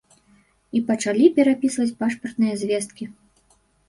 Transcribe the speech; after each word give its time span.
І 0.77 0.79
пачалі 0.87 1.27
перапісваць 1.35 1.85
пашпартныя 1.99 2.57
звесткі. 2.63 3.05